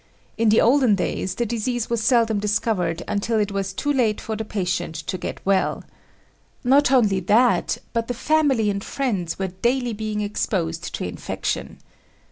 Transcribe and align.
In 0.35 0.49
the 0.49 0.59
olden 0.59 0.95
days 0.95 1.35
the 1.35 1.45
disease 1.45 1.87
was 1.87 2.01
seldom 2.03 2.39
discovered 2.39 3.03
until 3.07 3.37
it 3.37 3.51
was 3.51 3.71
too 3.71 3.93
late 3.93 4.19
for 4.19 4.35
the 4.35 4.43
patient 4.43 4.95
to 4.95 5.15
get 5.15 5.39
well. 5.45 5.83
Not 6.63 6.91
only 6.91 7.19
that, 7.19 7.77
but 7.93 8.07
the 8.07 8.15
family 8.15 8.71
and 8.71 8.83
friends 8.83 9.37
were 9.37 9.49
daily 9.49 9.93
being 9.93 10.21
exposed 10.21 10.95
to 10.95 11.07
infection. 11.07 11.77